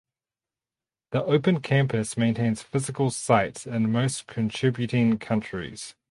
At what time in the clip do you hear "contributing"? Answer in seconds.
4.25-5.19